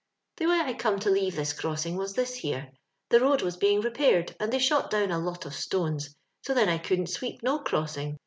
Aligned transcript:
"The 0.37 0.47
way 0.47 0.59
I 0.65 0.73
come 0.73 0.97
to 1.01 1.11
leave 1.11 1.35
this 1.35 1.53
crossing 1.53 1.95
was 1.95 2.15
this 2.15 2.33
here: 2.33 2.71
the 3.09 3.19
road 3.19 3.43
was 3.43 3.55
being 3.57 3.81
repaired, 3.81 4.35
and 4.39 4.51
they 4.51 4.57
shot 4.57 4.89
down 4.89 5.11
a 5.11 5.19
lot 5.19 5.45
of 5.45 5.53
stones, 5.53 6.15
so 6.41 6.55
then 6.55 6.69
I 6.69 6.79
couldn't 6.79 7.11
sweep 7.11 7.43
no 7.43 7.59
crossing. 7.59 8.19